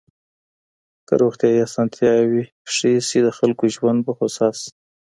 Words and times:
که 1.07 1.13
روغتيايي 1.21 1.59
اسانتياوي 1.67 2.43
ښې 2.73 2.91
سي 3.07 3.19
د 3.25 3.29
خلګو 3.37 3.65
ژوند 3.75 3.99
به 4.05 4.11
هوسا 4.19 4.47
سي. 4.59 4.69